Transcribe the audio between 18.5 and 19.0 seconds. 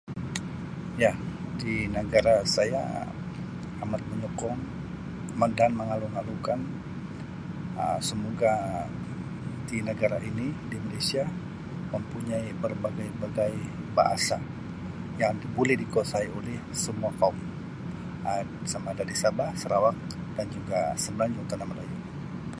Sama